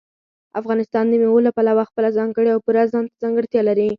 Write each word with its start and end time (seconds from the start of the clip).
افغانستان 0.59 1.05
د 1.09 1.13
مېوو 1.21 1.45
له 1.47 1.51
پلوه 1.57 1.83
خپله 1.89 2.09
ځانګړې 2.17 2.49
او 2.51 2.59
پوره 2.65 2.83
ځانته 2.93 3.15
ځانګړتیا 3.23 3.61
لري. 3.69 3.87